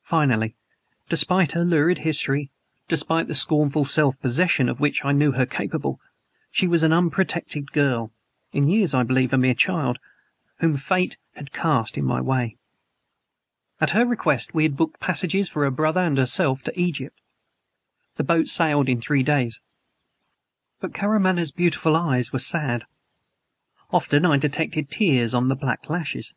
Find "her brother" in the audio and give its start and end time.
15.64-16.00